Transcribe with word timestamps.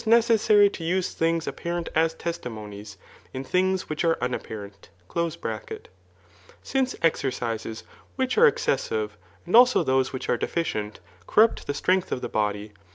accessary 0.07 0.67
to 0.67 0.83
use 0.83 1.13
things 1.13 1.45
apparent 1.45 1.87
as 1.93 2.15
testimonies, 2.15 2.97
in 3.35 3.43
things 3.43 3.87
which 3.87 4.03
are 4.03 4.17
unapparent), 4.19 4.89
since 6.63 6.95
exercises 7.03 7.83
which 8.15 8.35
are 8.35 8.49
exces 8.51 8.79
sive, 8.79 9.15
and 9.45 9.55
also 9.55 9.83
those 9.83 10.11
which 10.11 10.27
are 10.27 10.37
deficient, 10.37 10.99
corrupt 11.27 11.67
the 11.67 11.73
strength 11.75 12.11
of 12.11 12.21
the 12.21 12.27
body. 12.29 12.73